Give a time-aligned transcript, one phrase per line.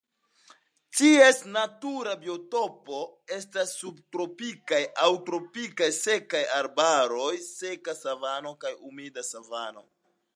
[0.99, 3.01] Ties natura biotopo
[3.37, 9.87] estas subtropikaj aŭ tropikaj sekaj arbaroj, seka savano kaj humida savano.